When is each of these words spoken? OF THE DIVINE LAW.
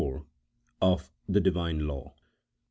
OF 0.81 1.11
THE 1.29 1.39
DIVINE 1.39 1.85
LAW. 1.87 2.13